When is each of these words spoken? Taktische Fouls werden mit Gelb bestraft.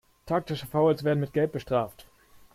Taktische 0.25 0.65
Fouls 0.65 1.03
werden 1.03 1.19
mit 1.19 1.31
Gelb 1.31 1.51
bestraft. 1.51 2.07